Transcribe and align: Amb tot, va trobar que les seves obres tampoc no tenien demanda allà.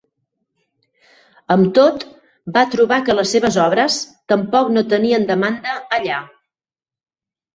Amb 1.55 1.67
tot, 1.79 2.05
va 2.55 2.63
trobar 2.77 2.97
que 3.09 3.15
les 3.17 3.33
seves 3.37 3.59
obres 3.65 3.97
tampoc 4.33 4.71
no 4.79 4.83
tenien 4.95 5.27
demanda 5.35 5.75
allà. 5.99 6.17